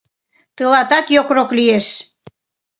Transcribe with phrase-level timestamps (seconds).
[0.55, 1.87] Тылатат йокрок лиеш.